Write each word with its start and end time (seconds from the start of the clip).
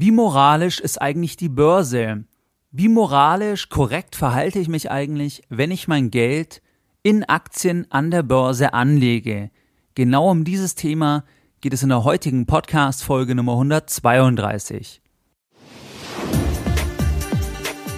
Wie 0.00 0.12
moralisch 0.12 0.80
ist 0.80 0.98
eigentlich 0.98 1.36
die 1.36 1.50
Börse? 1.50 2.24
Wie 2.70 2.88
moralisch 2.88 3.68
korrekt 3.68 4.16
verhalte 4.16 4.58
ich 4.58 4.66
mich 4.66 4.90
eigentlich, 4.90 5.42
wenn 5.50 5.70
ich 5.70 5.88
mein 5.88 6.10
Geld 6.10 6.62
in 7.02 7.22
Aktien 7.24 7.86
an 7.90 8.10
der 8.10 8.22
Börse 8.22 8.72
anlege? 8.72 9.50
Genau 9.94 10.30
um 10.30 10.44
dieses 10.44 10.74
Thema 10.74 11.24
geht 11.60 11.74
es 11.74 11.82
in 11.82 11.90
der 11.90 12.02
heutigen 12.02 12.46
Podcast-Folge 12.46 13.34
Nummer 13.34 13.52
132. 13.52 15.02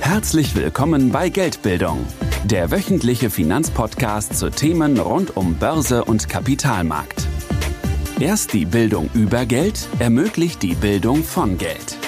Herzlich 0.01 0.57
willkommen 0.57 1.13
bei 1.13 1.29
Geldbildung, 1.29 2.05
der 2.43 2.73
wöchentliche 2.73 3.31
Finanzpodcast 3.31 4.37
zu 4.37 4.51
Themen 4.51 4.99
rund 4.99 5.37
um 5.37 5.55
Börse 5.55 6.05
und 6.05 6.29
Kapitalmarkt. 6.29 7.22
Erst 8.21 8.53
die 8.53 8.67
Bildung 8.67 9.11
über 9.15 9.47
Geld 9.47 9.89
ermöglicht 9.99 10.63
die 10.63 10.75
Bildung 10.75 11.25
von 11.25 11.59
Geld. 11.59 11.99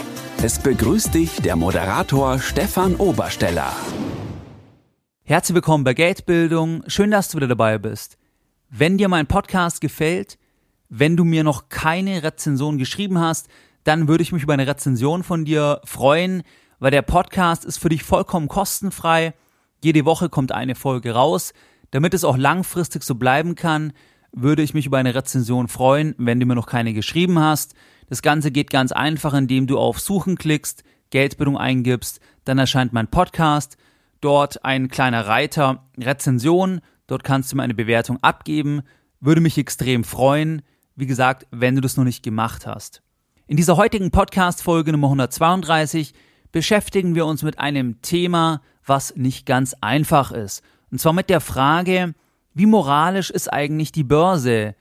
Es 0.43 0.61
begrüßt 0.61 1.13
dich 1.13 1.41
der 1.41 1.57
Moderator 1.57 2.39
Stefan 2.39 2.95
Obersteller. 2.97 3.73
Herzlich 5.25 5.55
willkommen 5.55 5.83
bei 5.83 5.95
Geldbildung. 5.95 6.85
Schön, 6.87 7.11
dass 7.11 7.31
du 7.31 7.39
wieder 7.39 7.49
dabei 7.49 7.79
bist. 7.79 8.17
Wenn 8.71 8.97
dir 8.97 9.09
mein 9.09 9.27
Podcast 9.27 9.81
gefällt, 9.81 10.39
wenn 10.89 11.17
du 11.17 11.25
mir 11.25 11.43
noch 11.43 11.69
keine 11.69 12.23
Rezension 12.23 12.79
geschrieben 12.79 13.19
hast, 13.19 13.49
dann 13.83 14.07
würde 14.07 14.23
ich 14.23 14.31
mich 14.31 14.45
über 14.45 14.53
eine 14.53 14.69
Rezension 14.69 15.25
von 15.25 15.45
dir 15.45 15.81
freuen, 15.85 16.43
weil 16.79 16.93
der 16.93 17.03
Podcast 17.03 17.65
ist 17.65 17.79
für 17.79 17.89
dich 17.89 18.05
vollkommen 18.05 18.47
kostenfrei. 18.47 19.35
Jede 19.83 20.05
Woche 20.05 20.29
kommt 20.29 20.53
eine 20.53 20.77
Folge 20.77 21.13
raus, 21.13 21.55
damit 21.91 22.15
es 22.15 22.25
auch 22.25 22.37
langfristig 22.37 23.03
so 23.03 23.17
bleiben 23.17 23.57
kann 23.57 23.93
würde 24.35 24.63
ich 24.63 24.75
mich 24.75 24.87
über 24.87 24.99
eine 24.99 25.15
Rezension 25.15 25.69
freuen, 25.69 26.15
wenn 26.19 26.41
du 26.41 26.47
mir 26.47 26.55
noch 26.55 26.67
keine 26.67 26.93
geschrieben 26.93 27.39
hast. 27.39 27.75
Das 28.09 28.21
Ganze 28.21 28.51
geht 28.51 28.71
ganz 28.71 28.93
einfach, 28.93 29.33
indem 29.33 29.67
du 29.67 29.79
auf 29.79 30.01
Suchen 30.01 30.37
klickst, 30.37 30.83
Geldbildung 31.11 31.57
eingibst, 31.57 32.21
dann 32.45 32.59
erscheint 32.59 32.93
mein 32.93 33.09
Podcast, 33.09 33.77
dort 34.21 34.65
ein 34.65 34.89
kleiner 34.89 35.27
Reiter 35.27 35.87
Rezension, 35.97 36.81
dort 37.07 37.25
kannst 37.25 37.53
du 37.53 37.57
mir 37.57 37.63
eine 37.63 37.75
Bewertung 37.75 38.19
abgeben, 38.23 38.83
würde 39.21 39.41
mich 39.41 39.57
extrem 39.57 40.05
freuen, 40.05 40.63
wie 40.97 41.07
gesagt, 41.07 41.47
wenn 41.51 41.77
du 41.77 41.81
das 41.81 41.97
noch 41.97 42.05
nicht 42.05 42.23
gemacht 42.23 42.67
hast. 42.67 43.03
In 43.47 43.57
dieser 43.57 43.77
heutigen 43.77 44.11
Podcast-Folge 44.11 44.93
Nummer 44.93 45.09
132 45.09 46.15
beschäftigen 46.51 47.15
wir 47.15 47.27
uns 47.27 47.43
mit 47.43 47.59
einem 47.59 48.01
Thema, 48.01 48.63
was 48.85 49.15
nicht 49.17 49.47
ganz 49.47 49.75
einfach 49.81 50.33
ist. 50.33 50.63
Und 50.91 51.01
zwar 51.01 51.13
mit 51.13 51.31
der 51.31 51.41
Frage, 51.41 52.15
wie 52.55 52.67
moralisch 52.67 53.31
ist 53.31 53.53
eigentlich 53.53 53.91
die 53.91 54.05
Börse? 54.05 54.77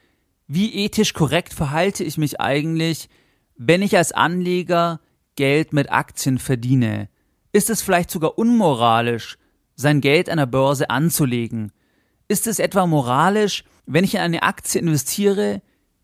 Wie 0.48 0.74
ethisch 0.76 1.14
korrekt 1.14 1.54
verhalte 1.54 2.04
ich 2.04 2.18
mich 2.18 2.40
eigentlich, 2.40 3.10
wenn 3.58 3.82
ich 3.82 3.98
als 3.98 4.12
Anleger 4.12 5.00
Geld 5.36 5.74
mit 5.74 5.92
Aktien 5.92 6.38
verdiene? 6.38 7.10
Ist 7.52 7.72
es 7.72 7.82
vielleicht 7.82 8.12
sogar 8.12 8.38
unmoralisch, 8.38 9.38
sein 9.76 10.02
Geld 10.02 10.30
an 10.30 10.38
der 10.38 10.46
Börse 10.46 10.92
anzulegen? 10.92 11.72
Ist 12.28 12.46
es 12.46 12.60
etwa 12.60 12.86
moralisch, 12.86 13.64
wenn 13.88 14.04
ich 14.04 14.14
in 14.16 14.22
eine 14.22 14.44
Aktie 14.44 14.80
investiere, 14.80 15.62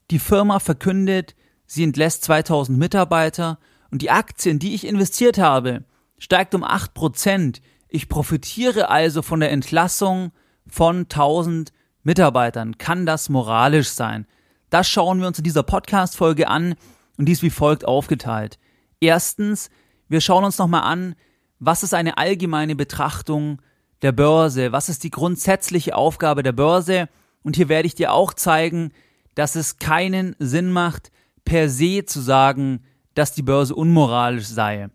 die 0.10 0.20
Firma 0.20 0.60
verkündet, 0.60 1.36
sie 1.68 1.84
entlässt 1.84 2.24
2000 2.24 2.80
Mitarbeiter 2.80 3.60
und 3.92 4.02
die 4.02 4.10
Aktien, 4.10 4.58
die 4.58 4.74
ich 4.74 4.88
investiert 4.88 5.38
habe, 5.38 5.84
steigt 6.18 6.56
um 6.56 6.64
8%. 6.64 7.62
Ich 7.88 8.10
profitiere 8.10 8.90
also 8.90 9.22
von 9.22 9.40
der 9.40 9.52
Entlassung 9.52 10.32
von 10.70 11.02
1000 11.02 11.72
Mitarbeitern. 12.04 12.78
Kann 12.78 13.06
das 13.06 13.30
moralisch 13.30 13.90
sein? 13.90 14.26
Das 14.70 14.88
schauen 14.88 15.20
wir 15.20 15.28
uns 15.28 15.38
in 15.38 15.44
dieser 15.44 15.64
Podcast-Folge 15.64 16.48
an 16.48 16.76
und 17.18 17.26
dies 17.26 17.42
wie 17.42 17.50
folgt 17.50 17.86
aufgeteilt. 17.86 18.60
Erstens, 19.00 19.70
wir 20.08 20.22
schauen 20.22 20.44
uns 20.44 20.58
nochmal 20.58 20.84
an, 20.84 21.16
was 21.60 21.84
ist 21.84 21.94
eine 21.94 22.18
allgemeine 22.18 22.76
Betrachtung 22.76 23.62
der 24.02 24.12
Börse? 24.12 24.72
Was 24.72 24.90
ist 24.90 25.04
die 25.04 25.10
grundsätzliche 25.10 25.96
Aufgabe 25.96 26.44
der 26.44 26.54
Börse? 26.54 27.10
Und 27.44 27.56
hier 27.56 27.70
werde 27.70 27.88
ich 27.88 27.96
dir 27.96 28.14
auch 28.14 28.34
zeigen, 28.34 28.92
dass 29.36 29.56
es 29.56 29.78
keinen 29.78 30.36
Sinn 30.40 30.72
macht, 30.72 31.12
per 31.46 31.70
se 31.70 32.06
zu 32.06 32.22
sagen, 32.22 32.84
dass 33.16 33.34
die 33.34 33.42
Börse 33.42 33.76
unmoralisch 33.76 34.48
sei. 34.48 34.90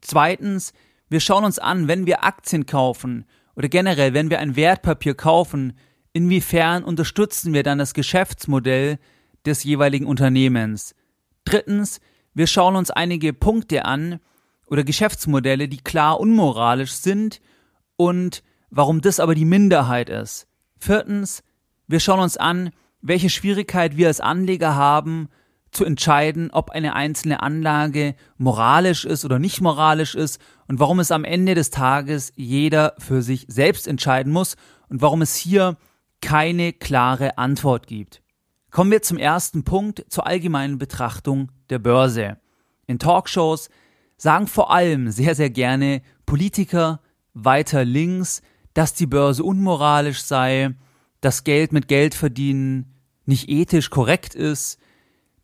Zweitens, 0.00 0.72
wir 1.08 1.20
schauen 1.20 1.44
uns 1.44 1.58
an, 1.58 1.88
wenn 1.88 2.06
wir 2.06 2.24
Aktien 2.24 2.66
kaufen 2.66 3.24
oder 3.56 3.68
generell, 3.68 4.14
wenn 4.14 4.30
wir 4.30 4.38
ein 4.38 4.56
Wertpapier 4.56 5.14
kaufen, 5.14 5.74
inwiefern 6.12 6.84
unterstützen 6.84 7.52
wir 7.52 7.62
dann 7.62 7.78
das 7.78 7.94
Geschäftsmodell 7.94 8.98
des 9.46 9.64
jeweiligen 9.64 10.06
Unternehmens. 10.06 10.94
Drittens, 11.44 12.00
wir 12.34 12.46
schauen 12.46 12.76
uns 12.76 12.90
einige 12.90 13.32
Punkte 13.32 13.84
an 13.84 14.20
oder 14.66 14.84
Geschäftsmodelle, 14.84 15.68
die 15.68 15.78
klar 15.78 16.20
unmoralisch 16.20 16.92
sind 16.92 17.40
und 17.96 18.42
warum 18.70 19.00
das 19.00 19.20
aber 19.20 19.34
die 19.34 19.44
Minderheit 19.44 20.08
ist. 20.08 20.46
Viertens, 20.78 21.42
wir 21.86 22.00
schauen 22.00 22.20
uns 22.20 22.36
an, 22.36 22.70
welche 23.02 23.30
Schwierigkeit 23.30 23.96
wir 23.96 24.06
als 24.06 24.20
Anleger 24.20 24.76
haben, 24.76 25.28
zu 25.72 25.84
entscheiden, 25.84 26.50
ob 26.50 26.70
eine 26.70 26.94
einzelne 26.94 27.42
Anlage 27.42 28.14
moralisch 28.38 29.04
ist 29.04 29.24
oder 29.24 29.38
nicht 29.38 29.60
moralisch 29.60 30.14
ist 30.14 30.40
und 30.66 30.80
warum 30.80 30.98
es 31.00 31.12
am 31.12 31.24
Ende 31.24 31.54
des 31.54 31.70
Tages 31.70 32.32
jeder 32.36 32.94
für 32.98 33.22
sich 33.22 33.46
selbst 33.48 33.86
entscheiden 33.86 34.32
muss 34.32 34.56
und 34.88 35.00
warum 35.00 35.22
es 35.22 35.36
hier 35.36 35.76
keine 36.20 36.72
klare 36.72 37.38
Antwort 37.38 37.86
gibt. 37.86 38.22
Kommen 38.70 38.90
wir 38.90 39.02
zum 39.02 39.16
ersten 39.16 39.64
Punkt, 39.64 40.04
zur 40.08 40.26
allgemeinen 40.26 40.78
Betrachtung 40.78 41.50
der 41.70 41.78
Börse. 41.78 42.38
In 42.86 42.98
Talkshows 42.98 43.68
sagen 44.16 44.46
vor 44.46 44.70
allem 44.70 45.10
sehr, 45.10 45.34
sehr 45.34 45.50
gerne 45.50 46.02
Politiker 46.26 47.00
weiter 47.34 47.84
links, 47.84 48.42
dass 48.74 48.94
die 48.94 49.06
Börse 49.06 49.42
unmoralisch 49.42 50.22
sei, 50.22 50.74
dass 51.20 51.44
Geld 51.44 51.72
mit 51.72 51.88
Geld 51.88 52.14
verdienen 52.14 52.94
nicht 53.26 53.48
ethisch 53.48 53.90
korrekt 53.90 54.34
ist, 54.34 54.78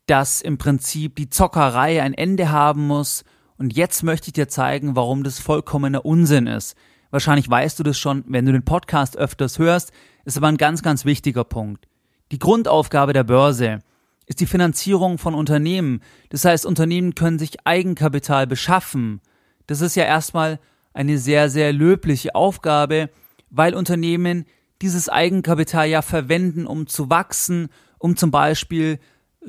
dass 0.07 0.41
im 0.41 0.59
Prinzip 0.59 1.17
die 1.17 1.31
Zockerei 1.31 2.03
ein 2.03 2.15
Ende 2.15 2.51
haben 2.51 2.87
muss. 2.87 3.25
Und 3.59 3.77
jetzt 3.77 4.03
möchte 4.03 4.29
ich 4.29 4.35
dir 4.35 4.49
zeigen, 4.49 4.97
warum 4.97 5.25
das 5.25 5.39
vollkommener 5.39 6.05
Unsinn 6.05 6.47
ist. 6.47 6.77
Wahrscheinlich 7.11 7.49
weißt 7.49 7.79
du 7.79 7.83
das 7.83 7.99
schon, 7.99 8.25
wenn 8.27 8.47
du 8.47 8.53
den 8.53 8.65
Podcast 8.65 9.17
öfters 9.17 9.59
hörst, 9.59 9.93
ist 10.25 10.37
aber 10.37 10.49
ein 10.49 10.57
ganz, 10.57 10.83
ganz 10.83 11.05
wichtiger 11.05 11.45
Punkt. 11.45 11.87
Die 12.33 12.39
Grundaufgabe 12.39 13.13
der 13.13 13.25
Börse 13.25 13.81
ist 14.27 14.41
die 14.41 14.47
Finanzierung 14.47 15.19
von 15.19 15.35
Unternehmen. 15.35 16.03
Das 16.31 16.45
heißt, 16.45 16.67
Unternehmen 16.67 17.15
können 17.15 17.39
sich 17.39 17.65
Eigenkapital 17.65 18.47
beschaffen. 18.47 19.21
Das 19.67 19.81
ist 19.81 19.95
ja 19.95 20.05
erstmal 20.05 20.59
eine 20.93 21.19
sehr, 21.19 21.49
sehr 21.49 21.73
löbliche 21.73 22.35
Aufgabe, 22.35 23.11
weil 23.51 23.75
Unternehmen 23.75 24.45
dieses 24.83 25.09
Eigenkapital 25.09 25.89
ja 25.89 26.03
verwenden, 26.03 26.67
um 26.67 26.87
zu 26.87 27.09
wachsen, 27.09 27.69
um 27.99 28.17
zum 28.17 28.31
Beispiel 28.31 28.99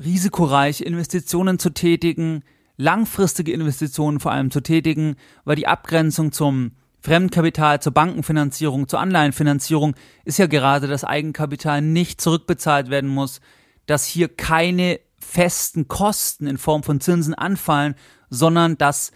risikoreiche 0.02 0.84
Investitionen 0.84 1.58
zu 1.58 1.70
tätigen, 1.70 2.42
langfristige 2.76 3.52
Investitionen 3.52 4.20
vor 4.20 4.32
allem 4.32 4.50
zu 4.50 4.60
tätigen, 4.60 5.16
weil 5.44 5.56
die 5.56 5.66
Abgrenzung 5.66 6.32
zum 6.32 6.72
Fremdkapital, 7.00 7.80
zur 7.80 7.92
Bankenfinanzierung, 7.92 8.88
zur 8.88 9.00
Anleihenfinanzierung 9.00 9.94
ist 10.24 10.38
ja 10.38 10.46
gerade, 10.46 10.86
dass 10.88 11.04
Eigenkapital 11.04 11.80
nicht 11.80 12.20
zurückbezahlt 12.20 12.90
werden 12.90 13.10
muss, 13.10 13.40
dass 13.86 14.04
hier 14.04 14.28
keine 14.28 15.00
festen 15.18 15.88
Kosten 15.88 16.46
in 16.46 16.58
Form 16.58 16.82
von 16.82 17.00
Zinsen 17.00 17.34
anfallen, 17.34 17.94
sondern 18.30 18.78
dass 18.78 19.12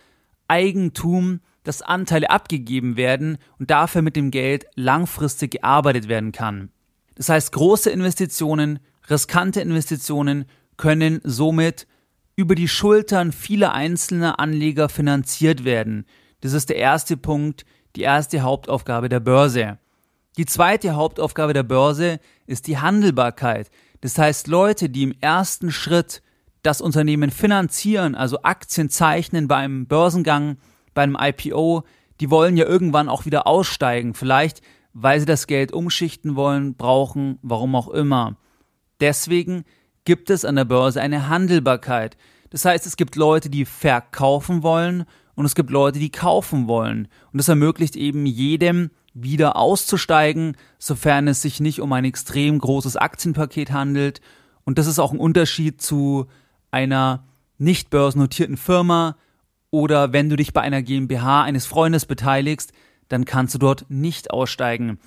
Eigentum, 0.49 1.41
dass 1.65 1.83
Anteile 1.83 2.31
abgegeben 2.31 2.97
werden 2.97 3.39
und 3.59 3.71
dafür 3.71 4.03
mit 4.03 4.17
dem 4.17 4.31
Geld 4.31 4.67
langfristig 4.75 5.53
gearbeitet 5.53 6.09
werden 6.09 6.33
kann. 6.33 6.71
Das 7.15 7.29
heißt, 7.29 7.53
große 7.53 7.91
Investitionen, 7.91 8.79
riskante 9.09 9.61
Investitionen 9.61 10.47
können 10.77 11.21
somit 11.25 11.87
über 12.37 12.55
die 12.55 12.69
Schultern 12.69 13.33
vieler 13.33 13.73
einzelner 13.73 14.41
Anleger 14.41 14.89
finanziert 14.89 15.65
werden. 15.65 16.07
Das 16.41 16.53
ist 16.53 16.69
der 16.69 16.77
erste 16.77 17.17
Punkt, 17.17 17.65
die 17.97 18.03
erste 18.03 18.41
Hauptaufgabe 18.41 19.09
der 19.09 19.21
Börse. 19.21 19.79
Die 20.39 20.47
zweite 20.47 20.95
Hauptaufgabe 20.95 21.53
der 21.53 21.63
Börse 21.63 22.19
ist 22.47 22.67
die 22.67 22.79
Handelbarkeit. 22.79 23.71
Das 24.01 24.17
heißt, 24.17 24.49
Leute, 24.49 24.89
die 24.89 25.03
im 25.03 25.15
ersten 25.21 25.71
Schritt 25.71 26.23
das 26.63 26.81
Unternehmen 26.81 27.31
finanzieren, 27.31 28.15
also 28.15 28.43
Aktien 28.43 28.89
zeichnen 28.89 29.47
bei 29.47 29.57
einem 29.57 29.87
Börsengang, 29.87 30.57
bei 30.95 31.03
einem 31.03 31.19
IPO, 31.21 31.85
die 32.21 32.31
wollen 32.31 32.57
ja 32.57 32.67
irgendwann 32.67 33.09
auch 33.09 33.27
wieder 33.27 33.47
aussteigen. 33.47 34.15
Vielleicht, 34.15 34.63
weil 34.93 35.21
sie 35.21 35.27
das 35.27 35.47
Geld 35.47 35.73
umschichten 35.73 36.35
wollen, 36.35 36.77
brauchen, 36.77 37.39
warum 37.43 37.75
auch 37.75 37.89
immer. 37.89 38.37
Deswegen 39.01 39.65
gibt 40.05 40.31
es 40.31 40.45
an 40.45 40.57
der 40.57 40.65
Börse 40.65 41.01
eine 41.01 41.29
Handelbarkeit. 41.29 42.17
Das 42.51 42.65
heißt, 42.65 42.87
es 42.87 42.97
gibt 42.97 43.17
Leute, 43.17 43.51
die 43.51 43.65
verkaufen 43.65 44.63
wollen 44.63 45.05
und 45.35 45.45
es 45.45 45.55
gibt 45.55 45.71
Leute, 45.71 45.99
die 45.99 46.11
kaufen 46.11 46.69
wollen. 46.69 47.09
Und 47.33 47.39
das 47.39 47.49
ermöglicht 47.49 47.97
eben 47.97 48.27
jedem, 48.27 48.91
wieder 49.15 49.57
auszusteigen, 49.57 50.57
sofern 50.79 51.29
es 51.29 51.43
sich 51.43 51.61
nicht 51.61 51.81
um 51.81 51.93
ein 51.93 52.05
extrem 52.05 52.59
großes 52.59 52.97
Aktienpaket 52.97 53.73
handelt. 53.73 54.21
Und 54.65 54.79
das 54.79 54.87
ist 54.87 54.99
auch 54.99 55.13
ein 55.13 55.19
Unterschied 55.19 55.81
zu 55.81 56.27
einer 56.71 57.25
nicht 57.59 57.91
börsennotierten 57.91 58.57
Firma 58.57 59.17
oder 59.71 60.13
wenn 60.13 60.29
du 60.29 60.37
dich 60.37 60.53
bei 60.53 60.61
einer 60.61 60.83
GmbH 60.83 61.43
eines 61.43 61.67
Freundes 61.67 62.05
beteiligst, 62.05 62.73
dann 63.09 63.25
kannst 63.25 63.55
du 63.55 63.59
dort 63.59 63.87
nicht 63.89 64.31
aussteigen. 64.31 64.99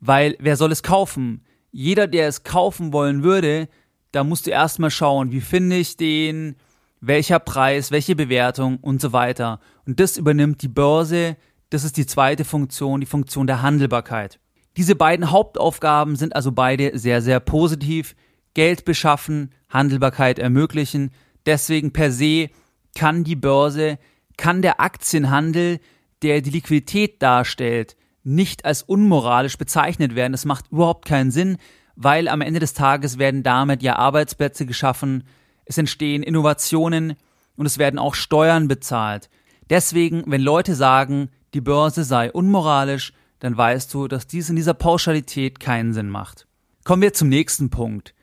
Weil 0.00 0.36
wer 0.38 0.56
soll 0.56 0.72
es 0.72 0.82
kaufen? 0.82 1.42
Jeder, 1.72 2.06
der 2.06 2.28
es 2.28 2.44
kaufen 2.44 2.92
wollen 2.92 3.22
würde, 3.22 3.68
da 4.12 4.24
musst 4.24 4.46
du 4.46 4.50
erstmal 4.50 4.90
schauen, 4.90 5.32
wie 5.32 5.40
finde 5.40 5.76
ich 5.76 5.96
den, 5.96 6.56
welcher 7.00 7.38
Preis, 7.38 7.90
welche 7.90 8.14
Bewertung 8.14 8.78
und 8.78 9.00
so 9.00 9.12
weiter. 9.12 9.58
Und 9.86 9.98
das 9.98 10.16
übernimmt 10.16 10.62
die 10.62 10.68
Börse. 10.68 11.36
Das 11.70 11.84
ist 11.84 11.96
die 11.96 12.06
zweite 12.06 12.44
Funktion, 12.44 13.00
die 13.00 13.06
Funktion 13.06 13.46
der 13.46 13.62
Handelbarkeit. 13.62 14.38
Diese 14.76 14.94
beiden 14.94 15.30
Hauptaufgaben 15.30 16.16
sind 16.16 16.36
also 16.36 16.52
beide 16.52 16.96
sehr, 16.98 17.20
sehr 17.20 17.40
positiv. 17.40 18.14
Geld 18.54 18.84
beschaffen, 18.84 19.50
Handelbarkeit 19.70 20.38
ermöglichen. 20.38 21.10
Deswegen 21.46 21.92
per 21.92 22.12
se 22.12 22.50
kann 22.94 23.24
die 23.24 23.36
Börse, 23.36 23.98
kann 24.36 24.62
der 24.62 24.80
Aktienhandel, 24.80 25.80
der 26.22 26.40
die 26.40 26.50
Liquidität 26.50 27.22
darstellt, 27.22 27.96
nicht 28.22 28.64
als 28.64 28.82
unmoralisch 28.82 29.58
bezeichnet 29.58 30.14
werden. 30.14 30.32
Das 30.32 30.44
macht 30.44 30.70
überhaupt 30.70 31.06
keinen 31.06 31.30
Sinn, 31.30 31.56
weil 31.96 32.28
am 32.28 32.40
Ende 32.40 32.60
des 32.60 32.74
Tages 32.74 33.18
werden 33.18 33.42
damit 33.42 33.82
ja 33.82 33.96
Arbeitsplätze 33.96 34.66
geschaffen, 34.66 35.24
es 35.64 35.78
entstehen 35.78 36.22
Innovationen 36.22 37.14
und 37.56 37.66
es 37.66 37.78
werden 37.78 37.98
auch 37.98 38.14
Steuern 38.14 38.68
bezahlt. 38.68 39.30
Deswegen, 39.70 40.24
wenn 40.26 40.40
Leute 40.40 40.74
sagen, 40.74 41.30
die 41.54 41.60
Börse 41.60 42.04
sei 42.04 42.32
unmoralisch, 42.32 43.12
dann 43.38 43.56
weißt 43.56 43.92
du, 43.92 44.08
dass 44.08 44.26
dies 44.26 44.50
in 44.50 44.56
dieser 44.56 44.74
Pauschalität 44.74 45.60
keinen 45.60 45.92
Sinn 45.92 46.08
macht. 46.08 46.46
Kommen 46.84 47.02
wir 47.02 47.12
zum 47.12 47.28
nächsten 47.28 47.70
Punkt. 47.70 48.14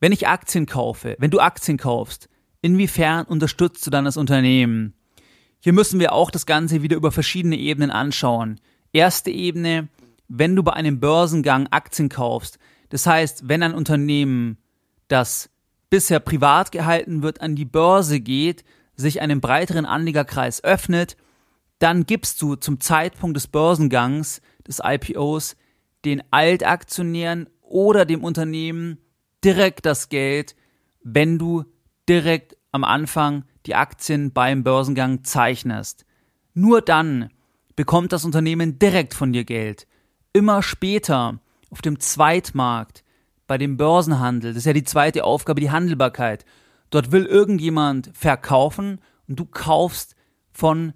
Wenn 0.00 0.12
ich 0.12 0.28
Aktien 0.28 0.66
kaufe, 0.66 1.16
wenn 1.18 1.30
du 1.30 1.40
Aktien 1.40 1.78
kaufst, 1.78 2.28
inwiefern 2.60 3.26
unterstützt 3.26 3.86
du 3.86 3.90
dann 3.90 4.04
das 4.04 4.16
Unternehmen? 4.16 4.94
Hier 5.60 5.72
müssen 5.72 6.00
wir 6.00 6.12
auch 6.12 6.30
das 6.30 6.44
Ganze 6.44 6.82
wieder 6.82 6.96
über 6.96 7.12
verschiedene 7.12 7.56
Ebenen 7.56 7.90
anschauen. 7.90 8.60
Erste 8.92 9.30
Ebene, 9.30 9.88
wenn 10.28 10.56
du 10.56 10.62
bei 10.62 10.72
einem 10.72 10.98
Börsengang 10.98 11.68
Aktien 11.70 12.08
kaufst, 12.08 12.58
das 12.92 13.06
heißt, 13.06 13.48
wenn 13.48 13.62
ein 13.62 13.72
Unternehmen, 13.72 14.58
das 15.08 15.48
bisher 15.88 16.20
privat 16.20 16.72
gehalten 16.72 17.22
wird, 17.22 17.40
an 17.40 17.56
die 17.56 17.64
Börse 17.64 18.20
geht, 18.20 18.64
sich 18.96 19.22
einem 19.22 19.40
breiteren 19.40 19.86
Anlegerkreis 19.86 20.62
öffnet, 20.62 21.16
dann 21.78 22.04
gibst 22.04 22.42
du 22.42 22.54
zum 22.54 22.80
Zeitpunkt 22.80 23.34
des 23.34 23.46
Börsengangs, 23.46 24.42
des 24.68 24.82
IPOs, 24.84 25.56
den 26.04 26.22
Altaktionären 26.30 27.48
oder 27.62 28.04
dem 28.04 28.22
Unternehmen 28.22 28.98
direkt 29.42 29.86
das 29.86 30.10
Geld, 30.10 30.54
wenn 31.02 31.38
du 31.38 31.64
direkt 32.10 32.58
am 32.72 32.84
Anfang 32.84 33.46
die 33.64 33.74
Aktien 33.74 34.32
beim 34.32 34.64
Börsengang 34.64 35.24
zeichnest. 35.24 36.04
Nur 36.52 36.82
dann 36.82 37.30
bekommt 37.74 38.12
das 38.12 38.26
Unternehmen 38.26 38.78
direkt 38.78 39.14
von 39.14 39.32
dir 39.32 39.44
Geld. 39.44 39.86
Immer 40.34 40.62
später, 40.62 41.40
auf 41.72 41.82
dem 41.82 41.98
Zweitmarkt, 41.98 43.02
bei 43.46 43.58
dem 43.58 43.76
Börsenhandel, 43.76 44.52
das 44.52 44.58
ist 44.58 44.66
ja 44.66 44.72
die 44.72 44.84
zweite 44.84 45.24
Aufgabe, 45.24 45.60
die 45.60 45.70
Handelbarkeit. 45.70 46.44
Dort 46.90 47.10
will 47.10 47.24
irgendjemand 47.24 48.10
verkaufen 48.14 49.00
und 49.26 49.40
du 49.40 49.46
kaufst 49.46 50.14
von 50.52 50.92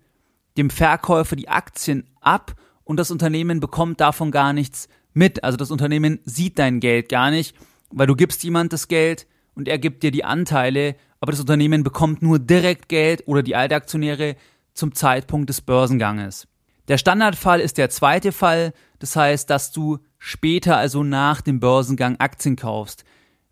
dem 0.56 0.70
Verkäufer 0.70 1.34
die 1.34 1.48
Aktien 1.48 2.04
ab 2.20 2.54
und 2.84 2.98
das 2.98 3.10
Unternehmen 3.10 3.58
bekommt 3.58 4.00
davon 4.00 4.30
gar 4.30 4.52
nichts 4.52 4.88
mit. 5.14 5.42
Also 5.42 5.56
das 5.56 5.70
Unternehmen 5.70 6.20
sieht 6.24 6.58
dein 6.58 6.80
Geld 6.80 7.08
gar 7.08 7.30
nicht, 7.30 7.56
weil 7.90 8.06
du 8.06 8.14
gibst 8.14 8.44
jemand 8.44 8.72
das 8.72 8.86
Geld 8.88 9.26
und 9.54 9.68
er 9.68 9.78
gibt 9.78 10.02
dir 10.02 10.10
die 10.10 10.24
Anteile, 10.24 10.94
aber 11.20 11.32
das 11.32 11.40
Unternehmen 11.40 11.82
bekommt 11.82 12.20
nur 12.20 12.38
direkt 12.38 12.88
Geld 12.88 13.26
oder 13.26 13.42
die 13.42 13.56
Altaktionäre 13.56 14.36
zum 14.74 14.94
Zeitpunkt 14.94 15.48
des 15.48 15.62
Börsenganges. 15.62 16.46
Der 16.88 16.98
Standardfall 16.98 17.60
ist 17.60 17.78
der 17.78 17.90
zweite 17.90 18.30
Fall, 18.30 18.72
das 18.98 19.16
heißt, 19.16 19.50
dass 19.50 19.72
du 19.72 19.98
später, 20.26 20.76
also 20.76 21.04
nach 21.04 21.40
dem 21.40 21.60
Börsengang, 21.60 22.16
Aktien 22.18 22.56
kaufst. 22.56 23.04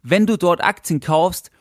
Wenn 0.02 0.26
du 0.26 0.36
dort 0.36 0.62
Aktien 0.62 0.98
kaufst, 0.98 1.52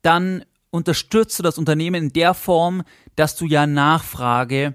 dann 0.00 0.46
unterstützt 0.70 1.38
du 1.38 1.42
das 1.42 1.58
Unternehmen 1.58 2.04
in 2.04 2.12
der 2.14 2.32
Form, 2.32 2.82
dass 3.14 3.36
du 3.36 3.44
ja 3.44 3.66
Nachfrage 3.66 4.74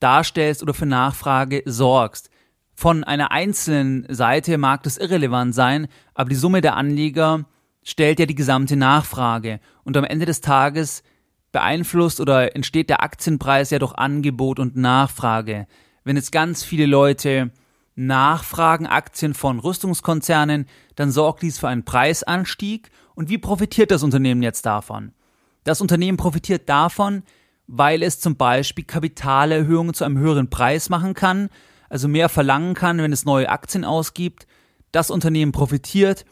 darstellst 0.00 0.62
oder 0.62 0.72
für 0.72 0.86
Nachfrage 0.86 1.62
sorgst. 1.66 2.30
Von 2.72 3.04
einer 3.04 3.30
einzelnen 3.30 4.06
Seite 4.08 4.56
mag 4.56 4.82
das 4.84 4.96
irrelevant 4.96 5.54
sein, 5.54 5.88
aber 6.14 6.30
die 6.30 6.34
Summe 6.34 6.62
der 6.62 6.76
Anleger 6.76 7.44
stellt 7.82 8.18
ja 8.18 8.24
die 8.24 8.34
gesamte 8.34 8.76
Nachfrage. 8.76 9.60
Und 9.84 9.98
am 9.98 10.04
Ende 10.04 10.24
des 10.24 10.40
Tages 10.40 11.02
beeinflusst 11.52 12.20
oder 12.20 12.56
entsteht 12.56 12.88
der 12.88 13.02
Aktienpreis 13.02 13.68
ja 13.68 13.78
durch 13.78 13.92
Angebot 13.92 14.58
und 14.58 14.76
Nachfrage. 14.76 15.66
Wenn 16.04 16.16
jetzt 16.16 16.32
ganz 16.32 16.64
viele 16.64 16.86
Leute 16.86 17.50
nachfragen 17.96 18.86
Aktien 18.86 19.34
von 19.34 19.58
Rüstungskonzernen, 19.58 20.66
dann 20.94 21.10
sorgt 21.10 21.42
dies 21.42 21.58
für 21.58 21.68
einen 21.68 21.84
Preisanstieg. 21.84 22.90
Und 23.14 23.28
wie 23.28 23.38
profitiert 23.38 23.90
das 23.90 24.02
Unternehmen 24.02 24.42
jetzt 24.42 24.66
davon? 24.66 25.12
Das 25.64 25.80
Unternehmen 25.80 26.18
profitiert 26.18 26.68
davon, 26.68 27.22
weil 27.66 28.02
es 28.02 28.20
zum 28.20 28.36
Beispiel 28.36 28.84
Kapitalerhöhungen 28.84 29.94
zu 29.94 30.04
einem 30.04 30.18
höheren 30.18 30.50
Preis 30.50 30.90
machen 30.90 31.14
kann, 31.14 31.48
also 31.88 32.06
mehr 32.06 32.28
verlangen 32.28 32.74
kann, 32.74 32.98
wenn 32.98 33.12
es 33.12 33.24
neue 33.24 33.48
Aktien 33.48 33.84
ausgibt. 33.84 34.46
Das 34.92 35.10
Unternehmen 35.10 35.52
profitiert, 35.52 36.24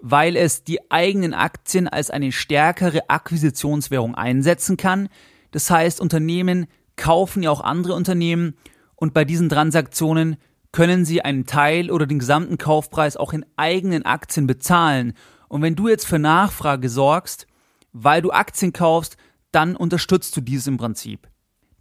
weil 0.00 0.36
es 0.36 0.64
die 0.64 0.90
eigenen 0.90 1.34
Aktien 1.34 1.86
als 1.86 2.10
eine 2.10 2.32
stärkere 2.32 3.08
Akquisitionswährung 3.08 4.14
einsetzen 4.14 4.76
kann. 4.76 5.08
Das 5.52 5.70
heißt, 5.70 6.00
Unternehmen 6.00 6.66
kaufen 6.96 7.42
ja 7.42 7.50
auch 7.50 7.60
andere 7.60 7.94
Unternehmen 7.94 8.56
und 8.96 9.14
bei 9.14 9.24
diesen 9.24 9.48
Transaktionen 9.48 10.36
können 10.72 11.04
sie 11.04 11.22
einen 11.22 11.46
Teil 11.46 11.90
oder 11.90 12.06
den 12.06 12.18
gesamten 12.18 12.58
Kaufpreis 12.58 13.16
auch 13.16 13.32
in 13.32 13.44
eigenen 13.56 14.04
Aktien 14.04 14.46
bezahlen. 14.46 15.12
Und 15.48 15.62
wenn 15.62 15.76
du 15.76 15.88
jetzt 15.88 16.06
für 16.06 16.18
Nachfrage 16.18 16.88
sorgst, 16.88 17.46
weil 17.92 18.22
du 18.22 18.30
Aktien 18.30 18.72
kaufst, 18.72 19.16
dann 19.52 19.76
unterstützt 19.76 20.34
du 20.36 20.40
dieses 20.40 20.66
im 20.66 20.78
Prinzip. 20.78 21.28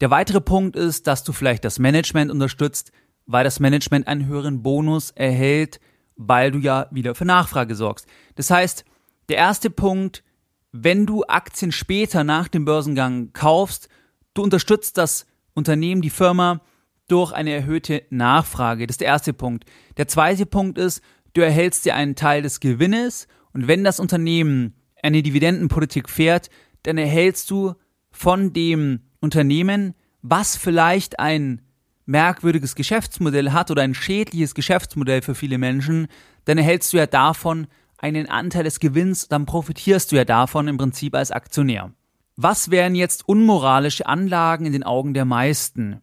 Der 0.02 0.10
weitere 0.10 0.42
Punkt 0.42 0.76
ist, 0.76 1.08
dass 1.08 1.24
du 1.24 1.32
vielleicht 1.32 1.64
das 1.64 1.80
Management 1.80 2.32
unterstützt, 2.32 2.92
weil 3.26 3.46
das 3.46 3.60
Management 3.60 4.08
einen 4.08 4.26
höheren 4.26 4.62
Bonus 4.62 5.12
erhält, 5.12 5.80
weil 6.18 6.52
du 6.52 6.60
ja 6.60 6.88
wieder 6.92 7.16
für 7.16 7.26
Nachfrage 7.26 7.76
sorgst. 7.76 8.08
Das 8.36 8.50
heißt, 8.52 8.84
der 9.30 9.38
erste 9.38 9.70
Punkt, 9.70 10.24
wenn 10.72 11.06
du 11.06 11.24
Aktien 11.24 11.72
später 11.72 12.24
nach 12.24 12.48
dem 12.48 12.66
Börsengang 12.66 13.32
kaufst, 13.32 13.88
du 14.34 14.44
unterstützt 14.44 14.98
das 14.98 15.26
Unternehmen, 15.54 16.02
die 16.02 16.10
Firma 16.10 16.62
durch 17.12 17.32
eine 17.34 17.52
erhöhte 17.52 18.04
Nachfrage. 18.10 18.88
Das 18.88 18.96
ist 18.96 19.02
der 19.02 19.08
erste 19.08 19.34
Punkt. 19.34 19.66
Der 19.98 20.08
zweite 20.08 20.46
Punkt 20.46 20.78
ist, 20.78 21.02
du 21.34 21.42
erhältst 21.42 21.86
dir 21.86 21.96
einen 21.96 22.16
Teil 22.16 22.42
des 22.42 22.60
Gewinnes 22.60 23.28
und 23.54 23.68
wenn 23.68 23.84
das 23.84 24.00
Unternehmen 24.00 24.76
eine 25.04 25.22
Dividendenpolitik 25.22 26.10
fährt, 26.10 26.50
dann 26.84 26.98
erhältst 26.98 27.50
du 27.52 27.74
von 28.12 28.54
dem 28.54 29.02
Unternehmen, 29.20 29.94
was 30.22 30.56
vielleicht 30.56 31.20
ein 31.20 31.62
merkwürdiges 32.06 32.76
Geschäftsmodell 32.76 33.52
hat 33.52 33.72
oder 33.72 33.82
ein 33.82 33.94
schädliches 33.94 34.56
Geschäftsmodell 34.56 35.22
für 35.22 35.36
viele 35.36 35.58
Menschen, 35.58 36.08
dann 36.46 36.58
erhältst 36.58 36.94
du 36.94 36.98
ja 36.98 37.08
davon 37.08 37.68
einen 37.98 38.28
Anteil 38.28 38.64
des 38.64 38.80
Gewinns, 38.80 39.28
dann 39.28 39.46
profitierst 39.46 40.12
du 40.12 40.16
ja 40.16 40.26
davon 40.26 40.68
im 40.68 40.78
Prinzip 40.78 41.16
als 41.16 41.32
Aktionär. 41.32 41.92
Was 42.36 42.72
wären 42.72 42.96
jetzt 42.96 43.28
unmoralische 43.28 44.08
Anlagen 44.08 44.66
in 44.66 44.74
den 44.74 44.84
Augen 44.84 45.14
der 45.14 45.26
meisten? 45.26 46.02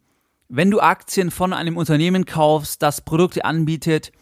Wenn 0.49 0.71
du 0.71 0.81
Aktien 0.81 1.31
von 1.31 1.53
einem 1.53 1.77
Unternehmen 1.77 2.25
kaufst, 2.25 2.83
das 2.83 3.03
Produkte 3.03 3.45
anbietet, 3.45 4.13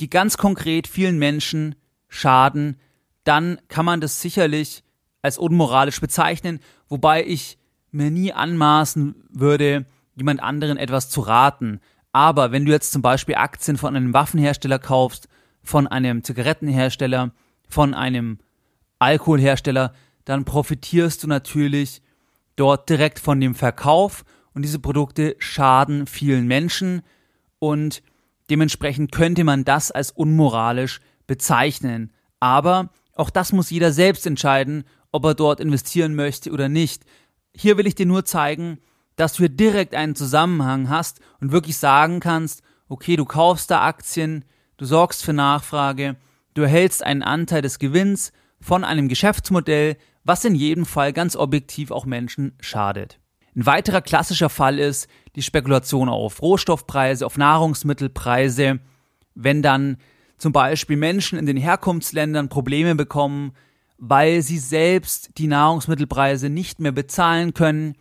die 0.00 0.08
ganz 0.08 0.38
konkret 0.38 0.88
vielen 0.88 1.18
Menschen 1.18 1.74
schaden, 2.08 2.78
dann 3.24 3.58
kann 3.68 3.84
man 3.84 4.00
das 4.00 4.22
sicherlich 4.22 4.82
als 5.20 5.36
unmoralisch 5.36 6.00
bezeichnen, 6.00 6.60
wobei 6.88 7.24
ich 7.24 7.58
mir 7.90 8.10
nie 8.10 8.32
anmaßen 8.32 9.14
würde, 9.28 9.84
jemand 10.14 10.42
anderen 10.42 10.78
etwas 10.78 11.10
zu 11.10 11.20
raten. 11.20 11.80
Aber 12.12 12.50
wenn 12.50 12.64
du 12.64 12.72
jetzt 12.72 12.92
zum 12.92 13.02
Beispiel 13.02 13.34
Aktien 13.34 13.76
von 13.76 13.94
einem 13.94 14.14
Waffenhersteller 14.14 14.78
kaufst, 14.78 15.28
von 15.62 15.86
einem 15.86 16.24
Zigarettenhersteller, 16.24 17.32
von 17.68 17.92
einem 17.92 18.38
Alkoholhersteller, 19.00 19.92
dann 20.24 20.46
profitierst 20.46 21.22
du 21.22 21.26
natürlich 21.26 22.00
dort 22.56 22.88
direkt 22.88 23.18
von 23.18 23.38
dem 23.38 23.54
Verkauf 23.54 24.24
und 24.54 24.62
diese 24.62 24.78
Produkte 24.78 25.36
schaden 25.38 26.06
vielen 26.06 26.46
Menschen 26.46 27.02
und 27.58 28.02
dementsprechend 28.50 29.12
könnte 29.12 29.44
man 29.44 29.64
das 29.64 29.90
als 29.90 30.10
unmoralisch 30.10 31.00
bezeichnen. 31.26 32.12
Aber 32.40 32.90
auch 33.14 33.30
das 33.30 33.52
muss 33.52 33.70
jeder 33.70 33.92
selbst 33.92 34.26
entscheiden, 34.26 34.84
ob 35.12 35.24
er 35.24 35.34
dort 35.34 35.60
investieren 35.60 36.14
möchte 36.14 36.50
oder 36.50 36.68
nicht. 36.68 37.04
Hier 37.54 37.76
will 37.78 37.86
ich 37.86 37.94
dir 37.94 38.06
nur 38.06 38.24
zeigen, 38.24 38.78
dass 39.16 39.34
du 39.34 39.38
hier 39.38 39.48
direkt 39.48 39.94
einen 39.94 40.16
Zusammenhang 40.16 40.88
hast 40.88 41.20
und 41.40 41.52
wirklich 41.52 41.76
sagen 41.76 42.20
kannst, 42.20 42.62
okay, 42.88 43.16
du 43.16 43.24
kaufst 43.24 43.70
da 43.70 43.82
Aktien, 43.82 44.44
du 44.76 44.84
sorgst 44.84 45.24
für 45.24 45.32
Nachfrage, 45.32 46.16
du 46.54 46.62
erhältst 46.62 47.02
einen 47.04 47.22
Anteil 47.22 47.62
des 47.62 47.78
Gewinns 47.78 48.32
von 48.60 48.84
einem 48.84 49.08
Geschäftsmodell, 49.08 49.96
was 50.24 50.44
in 50.44 50.54
jedem 50.54 50.86
Fall 50.86 51.12
ganz 51.12 51.36
objektiv 51.36 51.90
auch 51.90 52.06
Menschen 52.06 52.56
schadet. 52.60 53.20
Ein 53.56 53.66
weiterer 53.66 54.00
klassischer 54.00 54.50
Fall 54.50 54.78
ist 54.78 55.08
die 55.36 55.42
Spekulation 55.42 56.08
auf 56.08 56.42
Rohstoffpreise, 56.42 57.24
auf 57.24 57.36
Nahrungsmittelpreise, 57.36 58.80
wenn 59.34 59.62
dann 59.62 59.98
zum 60.38 60.52
Beispiel 60.52 60.96
Menschen 60.96 61.38
in 61.38 61.46
den 61.46 61.56
Herkunftsländern 61.56 62.48
Probleme 62.48 62.94
bekommen, 62.94 63.52
weil 63.98 64.42
sie 64.42 64.58
selbst 64.58 65.30
die 65.38 65.46
Nahrungsmittelpreise 65.46 66.50
nicht 66.50 66.80
mehr 66.80 66.92
bezahlen 66.92 67.54
können 67.54 67.94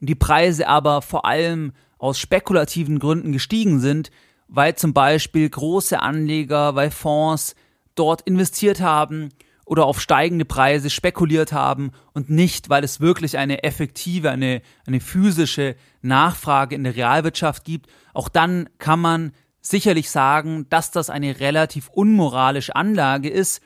die 0.00 0.14
Preise 0.14 0.66
aber 0.66 1.02
vor 1.02 1.26
allem 1.26 1.72
aus 1.98 2.18
spekulativen 2.18 2.98
Gründen 2.98 3.32
gestiegen 3.32 3.80
sind, 3.80 4.10
weil 4.48 4.74
zum 4.74 4.94
Beispiel 4.94 5.48
große 5.48 6.00
Anleger, 6.00 6.74
weil 6.74 6.90
Fonds 6.90 7.54
dort 7.94 8.22
investiert 8.22 8.80
haben 8.80 9.28
oder 9.70 9.86
auf 9.86 10.00
steigende 10.00 10.44
Preise 10.44 10.90
spekuliert 10.90 11.52
haben 11.52 11.92
und 12.12 12.28
nicht, 12.28 12.70
weil 12.70 12.82
es 12.82 12.98
wirklich 12.98 13.38
eine 13.38 13.62
effektive, 13.62 14.28
eine, 14.28 14.62
eine 14.84 14.98
physische 14.98 15.76
Nachfrage 16.02 16.74
in 16.74 16.82
der 16.82 16.96
Realwirtschaft 16.96 17.64
gibt. 17.64 17.86
Auch 18.12 18.28
dann 18.28 18.68
kann 18.78 18.98
man 18.98 19.30
sicherlich 19.60 20.10
sagen, 20.10 20.66
dass 20.70 20.90
das 20.90 21.08
eine 21.08 21.38
relativ 21.38 21.88
unmoralische 21.88 22.74
Anlage 22.74 23.30
ist, 23.30 23.62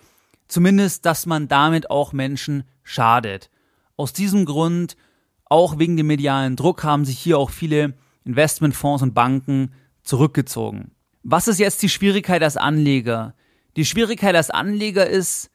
zumindest, 0.47 1.07
dass 1.07 1.25
man 1.25 1.49
damit 1.49 1.89
auch 1.89 2.13
Menschen 2.13 2.65
schadet. 2.83 3.49
Aus 3.97 4.13
diesem 4.13 4.45
Grund, 4.45 4.99
auch 5.47 5.79
wegen 5.79 5.97
dem 5.97 6.09
medialen 6.09 6.57
Druck, 6.57 6.85
haben 6.85 7.07
sich 7.07 7.19
hier 7.19 7.39
auch 7.39 7.49
viele 7.49 7.95
Investmentfonds 8.27 9.03
und 9.03 9.15
Banken 9.15 9.73
zurückgezogen. 10.03 10.91
Was 11.23 11.49
ist 11.49 11.61
jetzt 11.61 11.83
die 11.83 11.89
Schwierigkeit 11.89 12.43
als 12.43 12.59
Anleger? 12.59 13.35
Die 13.77 13.87
Schwierigkeit 13.87 14.37
als 14.37 14.51
Anleger 14.51 15.07
ist, 15.07 15.49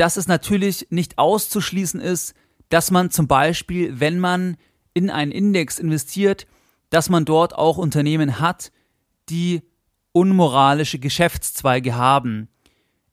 dass 0.00 0.16
es 0.16 0.26
natürlich 0.26 0.86
nicht 0.88 1.18
auszuschließen 1.18 2.00
ist, 2.00 2.32
dass 2.70 2.90
man 2.90 3.10
zum 3.10 3.28
Beispiel, 3.28 4.00
wenn 4.00 4.18
man 4.18 4.56
in 4.94 5.10
einen 5.10 5.30
Index 5.30 5.78
investiert, 5.78 6.46
dass 6.88 7.10
man 7.10 7.26
dort 7.26 7.54
auch 7.54 7.76
Unternehmen 7.76 8.40
hat, 8.40 8.72
die 9.28 9.60
unmoralische 10.12 10.98
Geschäftszweige 10.98 11.96
haben. 11.96 12.48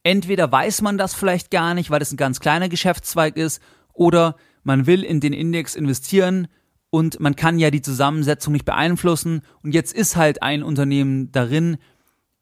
Entweder 0.04 0.50
weiß 0.50 0.82
man 0.82 0.98
das 0.98 1.14
vielleicht 1.14 1.52
gar 1.52 1.74
nicht, 1.74 1.90
weil 1.90 2.02
es 2.02 2.14
ein 2.14 2.18
ganz 2.18 2.40
kleiner 2.40 2.70
Geschäftszweig 2.70 3.36
ist, 3.36 3.62
oder 3.92 4.38
man 4.64 4.86
will 4.86 5.04
in 5.04 5.20
den 5.20 5.34
Index 5.34 5.76
investieren 5.76 6.48
und 6.90 7.20
man 7.20 7.36
kann 7.36 7.60
ja 7.60 7.70
die 7.70 7.82
Zusammensetzung 7.82 8.54
nicht 8.54 8.64
beeinflussen 8.64 9.42
und 9.62 9.74
jetzt 9.74 9.92
ist 9.92 10.16
halt 10.16 10.42
ein 10.42 10.64
Unternehmen 10.64 11.34
darin, 11.34 11.80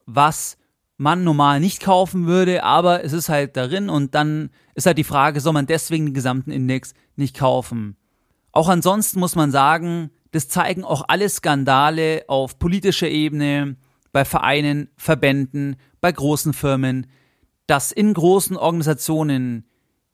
was 0.05 0.57
man 0.97 1.23
normal 1.23 1.59
nicht 1.59 1.81
kaufen 1.81 2.25
würde, 2.25 2.63
aber 2.63 3.03
es 3.03 3.13
ist 3.13 3.29
halt 3.29 3.57
darin 3.57 3.89
und 3.89 4.15
dann 4.15 4.49
ist 4.75 4.85
halt 4.85 4.97
die 4.97 5.03
Frage, 5.03 5.41
soll 5.41 5.53
man 5.53 5.67
deswegen 5.67 6.07
den 6.07 6.13
gesamten 6.13 6.51
Index 6.51 6.93
nicht 7.15 7.35
kaufen? 7.35 7.97
Auch 8.51 8.69
ansonsten 8.69 9.19
muss 9.19 9.35
man 9.35 9.51
sagen, 9.51 10.11
das 10.31 10.47
zeigen 10.47 10.83
auch 10.83 11.05
alle 11.07 11.27
Skandale 11.29 12.23
auf 12.27 12.59
politischer 12.59 13.09
Ebene, 13.09 13.75
bei 14.11 14.23
Vereinen, 14.23 14.89
Verbänden, 14.95 15.75
bei 15.99 16.11
großen 16.11 16.53
Firmen, 16.53 17.07
dass 17.67 17.91
in 17.91 18.13
großen 18.13 18.55
Organisationen 18.55 19.65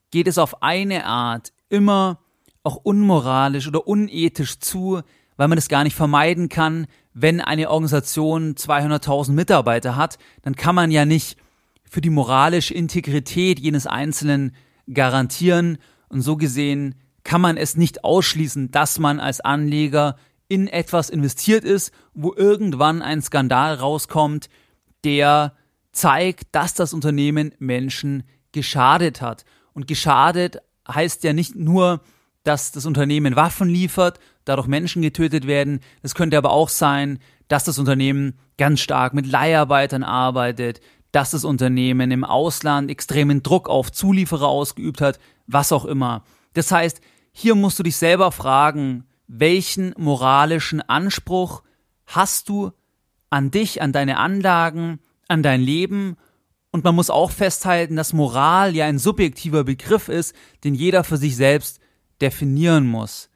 geht 0.09 0.27
es 0.27 0.39
auf 0.39 0.63
eine 0.63 1.05
Art 1.05 1.53
immer 1.69 2.19
auch 2.63 2.77
unmoralisch 2.77 3.67
oder 3.67 3.87
unethisch 3.87 4.59
zu, 4.59 5.01
weil 5.37 5.47
man 5.47 5.57
es 5.57 5.69
gar 5.69 5.83
nicht 5.83 5.95
vermeiden 5.95 6.49
kann, 6.49 6.87
wenn 7.13 7.41
eine 7.41 7.69
Organisation 7.69 8.55
200.000 8.55 9.31
Mitarbeiter 9.31 9.95
hat, 9.95 10.17
dann 10.43 10.55
kann 10.55 10.75
man 10.75 10.91
ja 10.91 11.05
nicht 11.05 11.37
für 11.83 12.01
die 12.01 12.09
moralische 12.09 12.73
Integrität 12.73 13.59
jenes 13.59 13.85
Einzelnen 13.85 14.55
garantieren 14.91 15.77
und 16.09 16.21
so 16.21 16.37
gesehen 16.37 16.95
kann 17.23 17.41
man 17.41 17.57
es 17.57 17.75
nicht 17.77 18.03
ausschließen, 18.03 18.71
dass 18.71 18.97
man 18.97 19.19
als 19.19 19.41
Anleger 19.41 20.15
in 20.47 20.67
etwas 20.67 21.09
investiert 21.09 21.63
ist, 21.63 21.93
wo 22.13 22.33
irgendwann 22.33 23.01
ein 23.01 23.21
Skandal 23.21 23.75
rauskommt, 23.75 24.49
der 25.03 25.53
zeigt, 25.91 26.47
dass 26.53 26.73
das 26.73 26.93
Unternehmen 26.93 27.53
Menschen 27.59 28.23
geschadet 28.51 29.21
hat. 29.21 29.45
Und 29.73 29.87
geschadet 29.87 30.57
heißt 30.87 31.23
ja 31.23 31.33
nicht 31.33 31.55
nur, 31.55 32.01
dass 32.43 32.71
das 32.71 32.85
Unternehmen 32.85 33.35
Waffen 33.35 33.69
liefert, 33.69 34.19
dadurch 34.45 34.67
Menschen 34.67 35.01
getötet 35.01 35.47
werden. 35.47 35.79
Es 36.01 36.15
könnte 36.15 36.37
aber 36.37 36.51
auch 36.51 36.69
sein, 36.69 37.19
dass 37.47 37.63
das 37.63 37.79
Unternehmen 37.79 38.39
ganz 38.57 38.79
stark 38.79 39.13
mit 39.13 39.27
Leiharbeitern 39.27 40.03
arbeitet, 40.03 40.81
dass 41.11 41.31
das 41.31 41.43
Unternehmen 41.43 42.11
im 42.11 42.23
Ausland 42.23 42.89
extremen 42.89 43.43
Druck 43.43 43.69
auf 43.69 43.91
Zulieferer 43.91 44.47
ausgeübt 44.47 45.01
hat, 45.01 45.19
was 45.47 45.71
auch 45.71 45.85
immer. 45.85 46.23
Das 46.53 46.71
heißt, 46.71 47.01
hier 47.33 47.55
musst 47.55 47.79
du 47.79 47.83
dich 47.83 47.97
selber 47.97 48.31
fragen, 48.31 49.05
welchen 49.27 49.93
moralischen 49.97 50.81
Anspruch 50.81 51.63
hast 52.05 52.49
du 52.49 52.71
an 53.29 53.51
dich, 53.51 53.81
an 53.81 53.93
deine 53.93 54.17
Anlagen, 54.17 54.99
an 55.27 55.41
dein 55.41 55.61
Leben. 55.61 56.17
Und 56.71 56.83
man 56.83 56.95
muss 56.95 57.09
auch 57.09 57.31
festhalten, 57.31 57.95
dass 57.95 58.13
Moral 58.13 58.75
ja 58.75 58.85
ein 58.85 58.99
subjektiver 58.99 59.63
Begriff 59.63 60.09
ist, 60.09 60.35
den 60.63 60.75
jeder 60.75 61.03
für 61.03 61.17
sich 61.17 61.35
selbst 61.35 61.79
definieren 62.21 62.87
muss. 62.87 63.29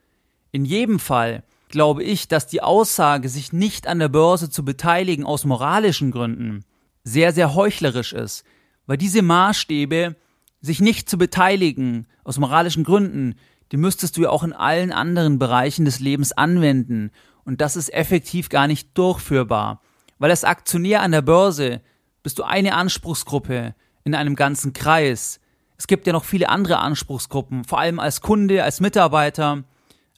In 0.56 0.64
jedem 0.64 1.00
Fall 1.00 1.44
glaube 1.68 2.02
ich, 2.02 2.30
dass 2.30 2.48
die 2.48 2.62
Aussage, 2.62 3.28
sich 3.28 3.52
nicht 3.52 3.88
an 3.88 4.00
der 4.00 4.08
Börse 4.08 4.50
zu 4.50 4.64
beteiligen 4.64 5.26
aus 5.26 5.44
moralischen 5.44 6.12
Gründen, 6.12 6.64
sehr, 7.04 7.34
sehr 7.34 7.56
heuchlerisch 7.56 8.14
ist, 8.14 8.46
weil 8.86 8.96
diese 8.96 9.22
Maßstäbe, 9.22 10.16
sich 10.62 10.80
nicht 10.80 11.10
zu 11.10 11.18
beteiligen 11.18 12.08
aus 12.24 12.40
moralischen 12.40 12.86
Gründen, 12.86 13.36
die 13.74 13.76
müsstest 13.76 14.16
du 14.16 14.22
ja 14.22 14.30
auch 14.30 14.44
in 14.44 14.54
allen 14.54 14.94
anderen 14.94 15.40
Bereichen 15.40 15.84
des 15.84 16.00
Lebens 16.00 16.32
anwenden. 16.32 17.12
Und 17.44 17.60
das 17.60 17.76
ist 17.76 17.94
effektiv 17.94 18.48
gar 18.48 18.68
nicht 18.68 18.98
durchführbar. 18.98 19.82
Weil 20.20 20.32
als 20.32 20.46
Aktionär 20.46 21.02
an 21.02 21.12
der 21.12 21.22
Börse 21.22 21.82
bist 22.24 22.40
du 22.40 22.44
eine 22.44 22.76
Anspruchsgruppe 22.76 23.76
in 24.06 24.16
einem 24.16 24.38
ganzen 24.38 24.72
Kreis. 24.72 25.42
Es 25.78 25.88
gibt 25.88 26.08
ja 26.08 26.14
noch 26.14 26.24
viele 26.24 26.48
andere 26.48 26.78
Anspruchsgruppen, 26.78 27.66
vor 27.66 27.80
allem 27.80 28.00
als 28.00 28.22
Kunde, 28.22 28.64
als 28.64 28.80
Mitarbeiter, 28.80 29.66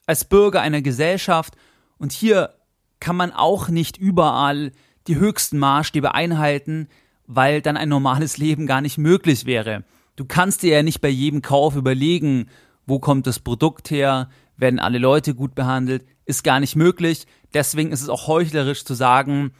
als 0.07 0.25
Bürger 0.25 0.61
einer 0.61 0.81
Gesellschaft. 0.81 1.55
Und 1.99 2.11
hier 2.11 2.55
kann 2.99 3.15
man 3.15 3.31
auch 3.31 3.69
nicht 3.69 3.97
überall 3.97 4.71
die 5.05 5.17
höchsten 5.17 5.59
Maßstäbe 5.59 6.15
einhalten, 6.15 6.87
weil 7.27 7.61
dann 7.61 7.77
ein 7.77 7.89
normales 7.89 8.37
Leben 8.39 8.65
gar 8.65 8.81
nicht 8.81 8.97
möglich 8.97 9.45
wäre. 9.45 9.83
Du 10.15 10.25
kannst 10.25 10.63
dir 10.63 10.77
ja 10.77 10.83
nicht 10.83 11.01
bei 11.01 11.09
jedem 11.09 11.43
Kauf 11.43 11.75
überlegen, 11.75 12.47
wo 12.87 12.97
kommt 12.97 13.27
das 13.27 13.39
Produkt 13.39 13.91
her, 13.91 14.29
werden 14.55 14.79
alle 14.79 14.97
Leute 14.97 15.35
gut 15.35 15.53
behandelt, 15.53 16.05
ist 16.25 16.43
gar 16.43 16.59
nicht 16.59 16.75
möglich. 16.75 17.27
Deswegen 17.53 17.91
ist 17.91 18.01
es 18.01 18.09
auch 18.09 18.27
heuchlerisch 18.27 18.83
zu 18.83 18.95
sagen, 18.95 19.51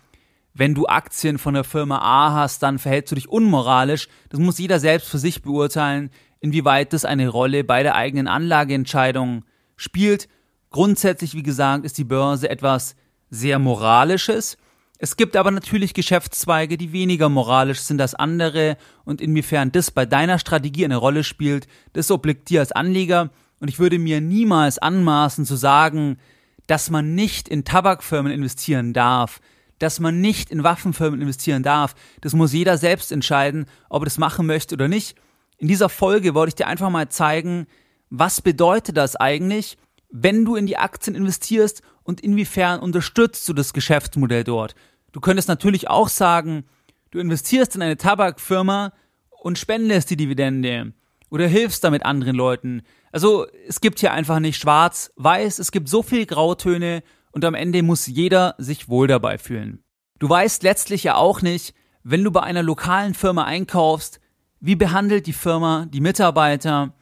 wenn 0.53 0.73
du 0.73 0.87
Aktien 0.87 1.37
von 1.37 1.53
der 1.53 1.63
Firma 1.63 1.99
A 1.99 2.33
hast, 2.33 2.63
dann 2.63 2.79
verhältst 2.79 3.11
du 3.11 3.15
dich 3.15 3.29
unmoralisch. 3.29 4.07
Das 4.29 4.39
muss 4.39 4.57
jeder 4.57 4.79
selbst 4.79 5.07
für 5.07 5.19
sich 5.19 5.43
beurteilen, 5.43 6.09
inwieweit 6.39 6.93
das 6.93 7.05
eine 7.05 7.29
Rolle 7.29 7.63
bei 7.63 7.83
der 7.83 7.93
eigenen 7.93 8.27
Anlageentscheidung 8.27 9.45
spielt. 9.75 10.27
Grundsätzlich, 10.69 11.33
wie 11.33 11.43
gesagt, 11.43 11.85
ist 11.85 11.97
die 11.97 12.03
Börse 12.03 12.49
etwas 12.49 12.95
sehr 13.29 13.59
Moralisches. 13.59 14.57
Es 14.99 15.15
gibt 15.15 15.35
aber 15.35 15.51
natürlich 15.51 15.93
Geschäftszweige, 15.93 16.77
die 16.77 16.91
weniger 16.91 17.29
moralisch 17.29 17.81
sind 17.81 18.01
als 18.01 18.15
andere 18.15 18.77
und 19.05 19.21
inwiefern 19.21 19.71
das 19.71 19.91
bei 19.91 20.05
deiner 20.05 20.39
Strategie 20.39 20.85
eine 20.85 20.97
Rolle 20.97 21.23
spielt, 21.23 21.67
das 21.93 22.09
obliegt 22.09 22.49
dir 22.49 22.61
als 22.61 22.71
Anleger 22.71 23.29
und 23.59 23.67
ich 23.67 23.79
würde 23.79 23.99
mir 23.99 24.21
niemals 24.21 24.79
anmaßen 24.79 25.45
zu 25.45 25.55
sagen, 25.55 26.17
dass 26.65 26.89
man 26.89 27.15
nicht 27.15 27.47
in 27.47 27.63
Tabakfirmen 27.63 28.31
investieren 28.31 28.93
darf, 28.93 29.39
dass 29.79 29.99
man 29.99 30.19
nicht 30.21 30.49
in 30.49 30.63
Waffenfirmen 30.63 31.21
investieren 31.21 31.63
darf. 31.63 31.93
Das 32.21 32.33
muss 32.33 32.53
jeder 32.53 32.77
selbst 32.77 33.11
entscheiden, 33.11 33.67
ob 33.89 34.01
er 34.01 34.05
das 34.05 34.17
machen 34.17 34.47
möchte 34.47 34.75
oder 34.75 34.87
nicht. 34.87 35.15
In 35.57 35.67
dieser 35.67 35.89
Folge 35.89 36.33
wollte 36.33 36.49
ich 36.49 36.55
dir 36.55 36.67
einfach 36.67 36.89
mal 36.89 37.09
zeigen, 37.09 37.67
was 38.09 38.41
bedeutet 38.41 38.97
das 38.97 39.15
eigentlich, 39.15 39.77
wenn 40.09 40.45
du 40.45 40.55
in 40.55 40.65
die 40.65 40.77
Aktien 40.77 41.15
investierst 41.15 41.81
und 42.03 42.21
inwiefern 42.21 42.79
unterstützt 42.79 43.47
du 43.49 43.53
das 43.53 43.73
Geschäftsmodell 43.73 44.43
dort. 44.43 44.75
Du 45.11 45.19
könntest 45.19 45.47
natürlich 45.47 45.89
auch 45.89 46.09
sagen, 46.09 46.65
du 47.11 47.19
investierst 47.19 47.75
in 47.75 47.81
eine 47.81 47.97
Tabakfirma 47.97 48.93
und 49.41 49.57
spendest 49.57 50.09
die 50.09 50.17
Dividende 50.17 50.93
oder 51.29 51.47
hilfst 51.47 51.83
damit 51.83 52.05
anderen 52.05 52.35
Leuten. 52.35 52.83
Also 53.11 53.47
es 53.67 53.81
gibt 53.81 53.99
hier 53.99 54.13
einfach 54.13 54.39
nicht 54.39 54.59
schwarz, 54.59 55.11
weiß, 55.15 55.59
es 55.59 55.71
gibt 55.71 55.89
so 55.89 56.03
viel 56.03 56.25
Grautöne 56.25 57.03
und 57.31 57.43
am 57.45 57.55
Ende 57.55 57.83
muss 57.83 58.07
jeder 58.07 58.55
sich 58.57 58.89
wohl 58.89 59.07
dabei 59.07 59.37
fühlen. 59.37 59.83
Du 60.19 60.29
weißt 60.29 60.63
letztlich 60.63 61.03
ja 61.03 61.15
auch 61.15 61.41
nicht, 61.41 61.75
wenn 62.03 62.23
du 62.23 62.31
bei 62.31 62.41
einer 62.41 62.63
lokalen 62.63 63.13
Firma 63.13 63.43
einkaufst, 63.43 64.19
wie 64.59 64.75
behandelt 64.75 65.27
die 65.27 65.33
Firma 65.33 65.85
die 65.89 66.01
Mitarbeiter, 66.01 66.93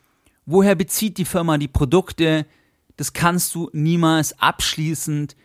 woher 0.46 0.76
bezieht 0.76 1.18
die 1.18 1.26
Firma 1.26 1.58
die 1.58 1.68
Produkte, 1.68 2.46
das 2.98 3.14
kannst 3.14 3.54
du 3.56 3.70
niemals 3.74 4.40
abschließend 4.40 5.36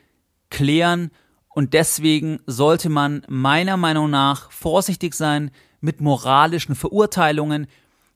klären 0.50 1.10
und 1.48 1.74
deswegen 1.74 2.40
sollte 2.46 2.88
man 2.88 3.22
meiner 3.28 3.76
Meinung 3.76 4.10
nach 4.10 4.50
vorsichtig 4.52 5.14
sein 5.14 5.50
mit 5.80 6.00
moralischen 6.00 6.74
Verurteilungen 6.74 7.66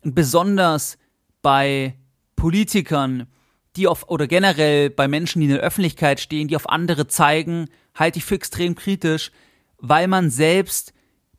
und 0.02 0.14
besonders 0.14 0.98
bei 1.42 1.96
Politikern, 2.36 3.26
die 3.76 3.88
auf, 3.88 4.08
oder 4.08 4.26
generell 4.26 4.90
bei 4.90 5.08
Menschen, 5.08 5.40
die 5.40 5.46
in 5.46 5.54
der 5.54 5.62
Öffentlichkeit 5.62 6.20
stehen, 6.20 6.48
die 6.48 6.56
auf 6.56 6.68
andere 6.68 7.08
zeigen, 7.08 7.68
halte 7.94 8.18
ich 8.18 8.24
für 8.24 8.36
extrem 8.36 8.74
kritisch, 8.74 9.32
weil 9.78 10.06
man 10.08 10.30
selbst 10.30 10.92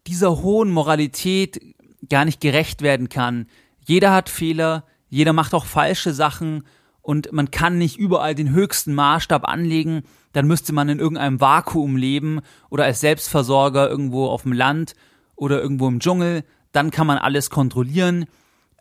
dieser 0.07 0.41
hohen 0.41 0.69
Moralität 0.71 1.61
gar 2.09 2.25
nicht 2.25 2.41
gerecht 2.41 2.81
werden 2.81 3.09
kann. 3.09 3.47
Jeder 3.85 4.13
hat 4.13 4.29
Fehler, 4.29 4.85
jeder 5.09 5.33
macht 5.33 5.53
auch 5.53 5.65
falsche 5.65 6.13
Sachen 6.13 6.63
und 7.05 7.31
man 7.31 7.51
kann 7.51 7.77
nicht 7.77 7.97
überall 7.97 8.33
den 8.33 8.49
höchsten 8.49 8.95
Maßstab 8.95 9.47
anlegen, 9.47 10.01
dann 10.33 10.47
müsste 10.47 10.73
man 10.73 10.89
in 10.89 10.97
irgendeinem 10.97 11.39
Vakuum 11.39 11.97
leben 11.97 12.41
oder 12.71 12.85
als 12.85 12.99
Selbstversorger 12.99 13.87
irgendwo 13.87 14.25
auf 14.25 14.41
dem 14.41 14.53
Land 14.53 14.95
oder 15.35 15.61
irgendwo 15.61 15.87
im 15.87 15.99
Dschungel, 15.99 16.43
dann 16.71 16.89
kann 16.89 17.05
man 17.05 17.19
alles 17.19 17.51
kontrollieren, 17.51 18.25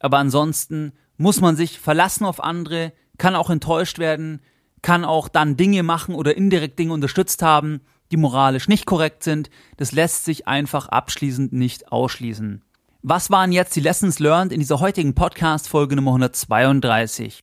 aber 0.01 0.19
ansonsten 0.19 0.93
muss 1.19 1.43
man 1.43 1.55
sich 1.55 1.79
verlassen 1.79 2.25
auf 2.25 2.43
andere, 2.43 2.95
kann 3.19 3.37
auch 3.37 3.51
enttäuscht 3.51 3.99
werden, 3.99 4.41
kann 4.81 5.05
auch 5.05 5.29
dann 5.29 5.59
Dinge 5.59 5.83
machen 5.83 6.15
oder 6.15 6.35
indirekt 6.35 6.79
Dinge 6.79 6.95
unterstützt 6.95 7.43
haben, 7.43 7.83
die 8.11 8.17
moralisch 8.17 8.69
nicht 8.69 8.87
korrekt 8.87 9.23
sind. 9.23 9.51
Das 9.77 9.93
lässt 9.93 10.25
sich 10.25 10.49
einfach 10.49 10.89
abschließend 10.89 11.53
nicht 11.53 11.93
ausschließen. 11.93 12.63
Was 13.03 13.31
waren 13.31 13.53
jetzt 13.53 13.77
die 13.77 13.81
Lessons 13.81 14.19
learned 14.19 14.51
in 14.51 14.61
dieser 14.61 14.81
heutigen 14.81 15.15
Podcast-Folge 15.15 15.95
Nummer 15.95 16.13
132? 16.13 17.41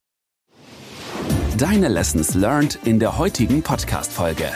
Deine 1.57 1.89
Lessons 1.89 2.33
learned 2.33 2.79
in 2.85 2.99
der 2.99 3.17
heutigen 3.17 3.61
Podcast-Folge. 3.61 4.49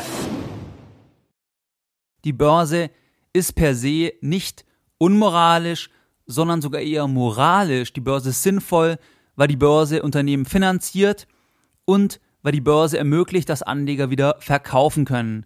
Die 2.24 2.34
Börse 2.34 2.90
ist 3.34 3.54
per 3.54 3.76
se 3.76 4.14
nicht 4.22 4.66
unmoralisch, 4.98 5.90
sondern 6.26 6.62
sogar 6.62 6.82
eher 6.82 7.08
moralisch. 7.08 7.94
Die 7.94 8.02
Börse 8.02 8.30
ist 8.30 8.44
sinnvoll, 8.44 8.98
weil 9.36 9.48
die 9.48 9.58
Börse 9.58 10.02
Unternehmen 10.02 10.46
finanziert 10.46 11.28
und 11.84 12.20
weil 12.42 12.54
die 12.54 12.62
Börse 12.62 12.98
ermöglicht, 12.98 13.50
dass 13.50 13.62
Anleger 13.62 14.10
wieder 14.10 14.38
verkaufen 14.40 15.06
können. 15.06 15.46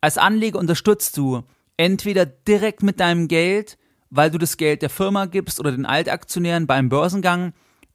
Als 0.00 0.18
Anleger 0.18 0.58
unterstützt 0.58 1.16
du 1.16 1.42
entweder 1.76 2.26
direkt 2.26 2.82
mit 2.82 3.00
deinem 3.00 3.26
Geld, 3.26 3.78
weil 4.10 4.30
du 4.30 4.38
das 4.38 4.56
Geld 4.56 4.82
der 4.82 4.90
Firma 4.90 5.26
gibst 5.26 5.60
oder 5.60 5.72
den 5.72 5.86
Altaktionären 5.86 6.66
beim 6.66 6.88
Börsengang, 6.88 7.52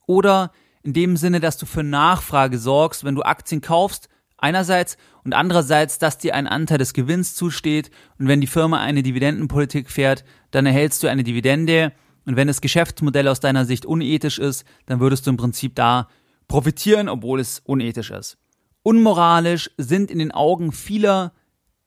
oder 0.07 0.51
in 0.86 0.94
dem 0.94 1.18
Sinne, 1.18 1.39
dass 1.39 1.58
du 1.58 1.65
für 1.65 1.84
Nachfrage 1.84 2.60
sorgst, 2.60 3.04
wenn 3.04 3.15
du 3.15 3.24
Aktien 3.24 3.62
kaufst, 3.62 4.08
einerseits 4.38 4.98
und 5.24 5.34
andererseits, 5.34 5.98
dass 5.98 6.20
dir 6.20 6.36
ein 6.36 6.48
Anteil 6.48 6.77
des 6.77 6.94
Gewinns 6.94 7.34
zusteht 7.34 7.89
und 8.20 8.27
wenn 8.27 8.39
die 8.39 8.48
Firma 8.48 8.80
eine 8.80 9.01
Dividendenpolitik 9.01 9.89
fährt, 9.89 10.24
dann 10.51 10.68
erhältst 10.68 11.01
du 11.01 11.08
eine 11.08 11.24
Dividende 11.24 11.92
und 12.25 12.36
wenn 12.36 12.48
das 12.48 12.62
Geschäftsmodell 12.62 13.27
aus 13.27 13.39
deiner 13.39 13.65
Sicht 13.65 13.86
unethisch 13.86 14.38
ist, 14.38 14.63
dann 14.86 15.00
würdest 15.00 15.25
du 15.25 15.32
im 15.32 15.38
Prinzip 15.38 15.75
da 15.75 16.08
profitieren, 16.48 17.10
obwohl 17.10 17.39
es 17.39 17.62
unethisch 17.65 18.12
ist. 18.12 18.38
Unmoralisch 18.84 19.72
sind 19.77 20.12
in 20.12 20.20
den 20.20 20.32
Augen 20.32 20.72
vieler 20.72 21.34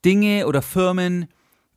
Dinge 0.04 0.48
oder 0.48 0.62
Firmen, 0.62 1.28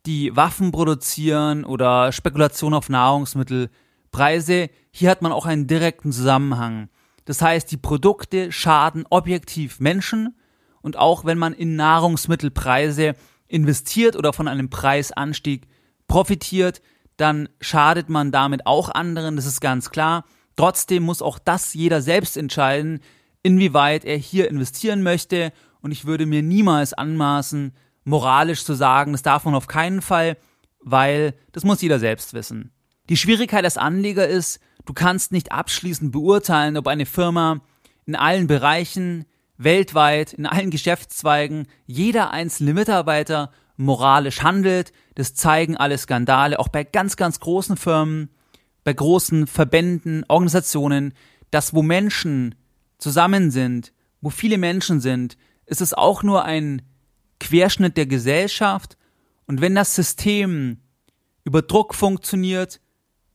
die 0.06 0.34
Waffen 0.34 0.72
produzieren 0.72 1.64
oder 1.64 2.10
Spekulation 2.10 2.74
auf 2.74 2.88
Nahrungsmittelpreise. 2.88 4.70
Hier 4.90 5.10
hat 5.10 5.22
man 5.22 5.30
auch 5.30 5.46
einen 5.46 5.68
direkten 5.68 6.10
Zusammenhang. 6.10 6.88
Das 7.24 7.40
heißt, 7.40 7.70
die 7.70 7.76
Produkte 7.76 8.50
schaden 8.52 9.04
objektiv 9.10 9.80
Menschen 9.80 10.36
und 10.80 10.96
auch 10.96 11.24
wenn 11.24 11.38
man 11.38 11.52
in 11.52 11.76
Nahrungsmittelpreise 11.76 13.14
investiert 13.46 14.16
oder 14.16 14.32
von 14.32 14.48
einem 14.48 14.70
Preisanstieg 14.70 15.68
profitiert, 16.08 16.82
dann 17.16 17.48
schadet 17.60 18.08
man 18.08 18.32
damit 18.32 18.66
auch 18.66 18.88
anderen, 18.88 19.36
das 19.36 19.46
ist 19.46 19.60
ganz 19.60 19.90
klar. 19.90 20.24
Trotzdem 20.56 21.04
muss 21.04 21.22
auch 21.22 21.38
das 21.38 21.74
jeder 21.74 22.02
selbst 22.02 22.36
entscheiden, 22.36 23.00
inwieweit 23.42 24.04
er 24.04 24.16
hier 24.16 24.48
investieren 24.48 25.02
möchte. 25.02 25.52
Und 25.80 25.92
ich 25.92 26.04
würde 26.04 26.26
mir 26.26 26.42
niemals 26.42 26.92
anmaßen, 26.92 27.72
moralisch 28.04 28.64
zu 28.64 28.74
sagen, 28.74 29.12
das 29.12 29.22
darf 29.22 29.44
man 29.44 29.54
auf 29.54 29.68
keinen 29.68 30.02
Fall, 30.02 30.36
weil 30.80 31.34
das 31.52 31.64
muss 31.64 31.82
jeder 31.82 31.98
selbst 31.98 32.34
wissen. 32.34 32.72
Die 33.08 33.16
Schwierigkeit 33.16 33.64
als 33.64 33.78
Anleger 33.78 34.26
ist, 34.26 34.60
du 34.84 34.92
kannst 34.92 35.32
nicht 35.32 35.52
abschließend 35.52 36.12
beurteilen, 36.12 36.76
ob 36.76 36.86
eine 36.86 37.06
Firma 37.06 37.60
in 38.04 38.16
allen 38.16 38.46
Bereichen, 38.46 39.24
weltweit, 39.56 40.32
in 40.32 40.46
allen 40.46 40.70
Geschäftszweigen, 40.70 41.66
jeder 41.86 42.30
einzelne 42.30 42.74
Mitarbeiter 42.74 43.50
moralisch 43.76 44.42
handelt. 44.42 44.92
Das 45.14 45.34
zeigen 45.34 45.76
alle 45.76 45.98
Skandale, 45.98 46.58
auch 46.58 46.68
bei 46.68 46.84
ganz, 46.84 47.16
ganz 47.16 47.40
großen 47.40 47.76
Firmen, 47.76 48.30
bei 48.84 48.92
großen 48.92 49.46
Verbänden, 49.46 50.24
Organisationen, 50.28 51.14
dass 51.50 51.74
wo 51.74 51.82
Menschen 51.82 52.54
zusammen 52.98 53.50
sind, 53.50 53.92
wo 54.20 54.30
viele 54.30 54.58
Menschen 54.58 55.00
sind, 55.00 55.36
ist 55.66 55.80
es 55.80 55.94
auch 55.94 56.22
nur 56.22 56.44
ein 56.44 56.82
Querschnitt 57.40 57.96
der 57.96 58.06
Gesellschaft. 58.06 58.96
Und 59.46 59.60
wenn 59.60 59.74
das 59.74 59.94
System 59.94 60.78
über 61.44 61.62
Druck 61.62 61.94
funktioniert, 61.94 62.80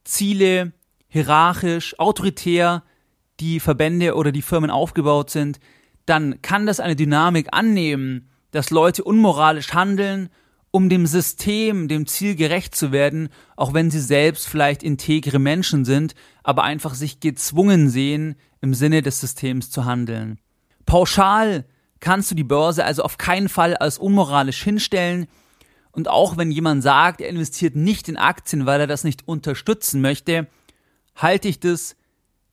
Ziele 0.04 0.74
hierarchisch, 1.18 1.98
autoritär 2.00 2.84
die 3.40 3.60
Verbände 3.60 4.16
oder 4.16 4.32
die 4.32 4.42
Firmen 4.42 4.70
aufgebaut 4.70 5.30
sind, 5.30 5.60
dann 6.06 6.42
kann 6.42 6.66
das 6.66 6.80
eine 6.80 6.96
Dynamik 6.96 7.48
annehmen, 7.52 8.30
dass 8.52 8.70
Leute 8.70 9.04
unmoralisch 9.04 9.74
handeln, 9.74 10.30
um 10.72 10.90
dem 10.90 11.06
System, 11.06 11.88
dem 11.88 12.06
Ziel 12.06 12.36
gerecht 12.36 12.76
zu 12.76 12.92
werden, 12.92 13.30
auch 13.56 13.74
wenn 13.74 13.90
sie 13.90 14.00
selbst 14.00 14.48
vielleicht 14.48 14.84
integre 14.84 15.40
Menschen 15.40 15.86
sind, 15.86 16.14
aber 16.44 16.64
einfach 16.64 16.94
sich 16.94 17.20
gezwungen 17.20 17.90
sehen, 17.90 18.36
im 18.62 18.74
Sinne 18.74 19.02
des 19.02 19.20
Systems 19.20 19.72
zu 19.72 19.86
handeln. 19.86 20.40
Pauschal 20.86 21.66
kannst 22.00 22.32
du 22.32 22.36
die 22.36 22.44
Börse 22.44 22.86
also 22.86 23.04
auf 23.04 23.18
keinen 23.18 23.50
Fall 23.50 23.76
als 23.76 23.98
unmoralisch 23.98 24.64
hinstellen, 24.64 25.28
und 25.92 26.10
auch 26.10 26.38
wenn 26.38 26.52
jemand 26.52 26.84
sagt, 26.84 27.22
er 27.22 27.30
investiert 27.30 27.76
nicht 27.76 28.08
in 28.08 28.18
Aktien, 28.18 28.68
weil 28.68 28.82
er 28.82 28.86
das 28.86 29.04
nicht 29.04 29.28
unterstützen 29.28 30.00
möchte, 30.00 30.46
halte 31.18 31.48
ich 31.48 31.60
das, 31.60 31.96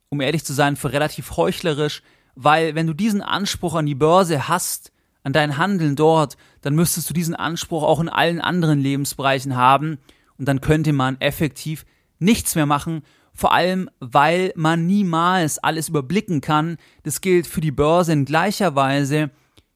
um 0.09 0.21
ehrlich 0.21 0.45
zu 0.45 0.53
sein, 0.53 0.77
für 0.77 0.93
relativ 0.93 1.37
heuchlerisch, 1.37 2.03
weil 2.35 2.75
wenn 2.75 2.87
du 2.87 2.95
diesen 2.95 3.23
Anspruch 3.23 3.75
an 3.75 3.87
die 3.87 3.95
Börse 3.95 4.49
hast, 4.49 4.91
an 5.23 5.33
dein 5.33 5.57
Handeln 5.57 5.97
dort, 5.97 6.37
dann 6.61 6.75
müsstest 6.75 7.09
du 7.09 7.15
diesen 7.15 7.35
Anspruch 7.35 7.83
auch 7.83 8.01
in 8.01 8.09
allen 8.09 8.41
anderen 8.41 8.81
Lebensbereichen 8.81 9.57
haben 9.57 9.99
und 10.39 10.47
dann 10.49 10.61
könnte 10.61 10.93
man 10.93 11.21
effektiv 11.21 11.87
nichts 12.19 12.55
mehr 12.55 12.67
machen, 12.67 13.03
vor 13.33 13.53
allem 13.53 13.91
weil 14.01 14.53
man 14.55 14.87
niemals 14.87 15.59
alles 15.59 15.89
überblicken 15.89 16.41
kann. 16.41 16.77
Das 17.03 17.21
gilt 17.21 17.47
für 17.47 17.61
die 17.61 17.73
Börse 17.73 18.13
in 18.13 18.25
gleicher 18.25 18.75
Weise 18.75 19.31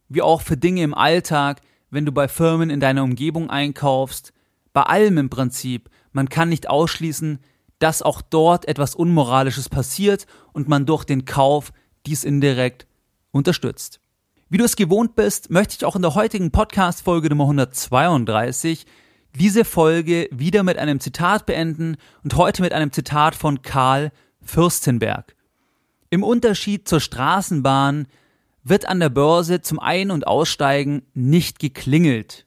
wie 0.08 0.22
auch 0.22 0.42
für 0.42 0.56
Dinge 0.56 0.82
im 0.82 0.94
Alltag, 0.94 1.60
wenn 1.90 2.06
du 2.06 2.12
bei 2.12 2.28
Firmen 2.28 2.70
in 2.70 2.80
deiner 2.80 3.04
Umgebung 3.04 3.50
einkaufst, 3.50 4.32
bei 4.72 4.82
allem 4.82 5.18
im 5.18 5.30
Prinzip. 5.30 5.90
Man 6.12 6.28
kann 6.28 6.48
nicht 6.48 6.68
ausschließen, 6.68 7.40
dass 7.78 8.02
auch 8.02 8.22
dort 8.22 8.66
etwas 8.66 8.94
Unmoralisches 8.94 9.68
passiert 9.68 10.26
und 10.52 10.68
man 10.68 10.86
durch 10.86 11.04
den 11.04 11.24
Kauf 11.24 11.72
dies 12.06 12.24
indirekt 12.24 12.86
unterstützt. 13.30 14.00
Wie 14.48 14.58
du 14.58 14.64
es 14.64 14.76
gewohnt 14.76 15.14
bist, 15.14 15.50
möchte 15.50 15.76
ich 15.76 15.84
auch 15.84 15.96
in 15.96 16.02
der 16.02 16.14
heutigen 16.14 16.50
Podcast-Folge 16.50 17.28
Nummer 17.28 17.44
132 17.44 18.86
diese 19.38 19.64
Folge 19.64 20.28
wieder 20.32 20.62
mit 20.62 20.78
einem 20.78 21.00
Zitat 21.00 21.46
beenden 21.46 21.96
und 22.24 22.34
heute 22.36 22.62
mit 22.62 22.72
einem 22.72 22.92
Zitat 22.92 23.34
von 23.34 23.62
Karl 23.62 24.10
Fürstenberg. 24.40 25.36
Im 26.10 26.22
Unterschied 26.22 26.88
zur 26.88 27.00
Straßenbahn 27.00 28.06
wird 28.64 28.88
an 28.88 29.00
der 29.00 29.10
Börse 29.10 29.60
zum 29.60 29.78
Ein- 29.78 30.10
und 30.10 30.26
Aussteigen 30.26 31.02
nicht 31.12 31.58
geklingelt. 31.58 32.46